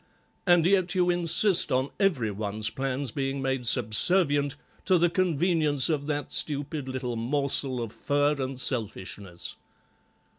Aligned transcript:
And 0.47 0.65
yet 0.65 0.95
you 0.95 1.11
insist 1.11 1.71
on 1.71 1.91
every 1.99 2.31
one's 2.31 2.71
plans 2.71 3.11
being 3.11 3.39
made 3.39 3.67
subservient 3.67 4.55
to 4.85 4.97
the 4.97 5.11
convenience 5.11 5.89
of 5.89 6.07
that 6.07 6.33
stupid 6.33 6.89
little 6.89 7.15
morsel 7.15 7.79
of 7.79 7.91
fur 7.93 8.35
and 8.41 8.59
selfishness." 8.59 9.57